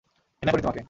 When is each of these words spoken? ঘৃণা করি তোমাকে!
ঘৃণা 0.43 0.51
করি 0.51 0.61
তোমাকে! 0.61 0.79